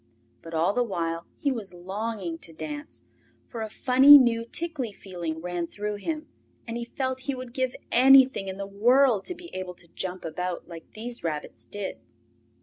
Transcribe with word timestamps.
But 0.41 0.55
all 0.55 0.73
the 0.73 0.81
while 0.83 1.27
he 1.37 1.51
was 1.51 1.75
longing 1.75 2.39
to 2.39 2.51
dance, 2.53 3.03
for 3.45 3.61
a 3.61 3.69
funny 3.69 4.17
new 4.17 4.45
tickly 4.45 4.91
feeling 4.91 5.41
ran 5.41 5.67
through 5.67 5.97
him, 5.97 6.27
and 6.67 6.75
he 6.75 6.85
felt 6.85 7.19
he 7.29 7.35
would 7.35 7.53
give 7.53 7.75
anything 7.91 8.47
in 8.47 8.57
the 8.57 8.65
world 8.65 9.25
to 9.25 9.35
be 9.35 9.53
able 9.53 9.75
to 9.75 9.87
jump 9.89 10.25
about 10.25 10.67
like 10.67 10.91
these 10.93 11.23
rabbits 11.23 11.67
did. 11.67 11.99